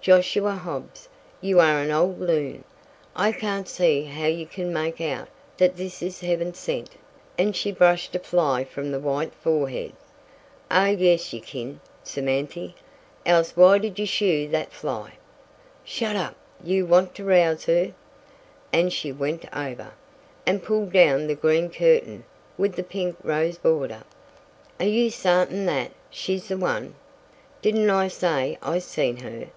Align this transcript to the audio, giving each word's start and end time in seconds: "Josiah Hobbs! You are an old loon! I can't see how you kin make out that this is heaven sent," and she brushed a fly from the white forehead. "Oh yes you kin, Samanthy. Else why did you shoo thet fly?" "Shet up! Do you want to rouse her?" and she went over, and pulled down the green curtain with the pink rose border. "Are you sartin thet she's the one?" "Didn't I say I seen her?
"Josiah 0.00 0.54
Hobbs! 0.56 1.08
You 1.42 1.60
are 1.60 1.82
an 1.82 1.90
old 1.90 2.20
loon! 2.20 2.64
I 3.16 3.30
can't 3.32 3.68
see 3.68 4.04
how 4.04 4.26
you 4.26 4.46
kin 4.46 4.72
make 4.72 5.02
out 5.02 5.28
that 5.58 5.76
this 5.76 6.00
is 6.02 6.20
heaven 6.20 6.54
sent," 6.54 6.90
and 7.36 7.54
she 7.54 7.72
brushed 7.72 8.14
a 8.14 8.18
fly 8.20 8.64
from 8.64 8.90
the 8.90 9.00
white 9.00 9.34
forehead. 9.34 9.92
"Oh 10.70 10.86
yes 10.86 11.32
you 11.34 11.42
kin, 11.42 11.80
Samanthy. 12.04 12.74
Else 13.26 13.54
why 13.54 13.76
did 13.78 13.98
you 13.98 14.06
shoo 14.06 14.48
thet 14.48 14.72
fly?" 14.72 15.14
"Shet 15.84 16.16
up! 16.16 16.36
Do 16.64 16.70
you 16.70 16.86
want 16.86 17.14
to 17.16 17.24
rouse 17.24 17.64
her?" 17.64 17.92
and 18.72 18.90
she 18.92 19.12
went 19.12 19.44
over, 19.54 19.90
and 20.46 20.62
pulled 20.62 20.92
down 20.92 21.26
the 21.26 21.34
green 21.34 21.68
curtain 21.70 22.24
with 22.56 22.76
the 22.76 22.84
pink 22.84 23.16
rose 23.24 23.58
border. 23.58 24.04
"Are 24.80 24.86
you 24.86 25.10
sartin 25.10 25.66
thet 25.66 25.90
she's 26.08 26.48
the 26.48 26.56
one?" 26.56 26.94
"Didn't 27.60 27.90
I 27.90 28.06
say 28.08 28.56
I 28.62 28.78
seen 28.78 29.18
her? 29.18 29.48